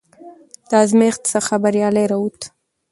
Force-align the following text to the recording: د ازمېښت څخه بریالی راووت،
د 0.69 0.71
ازمېښت 0.83 1.21
څخه 1.33 1.53
بریالی 1.63 2.05
راووت، 2.11 2.39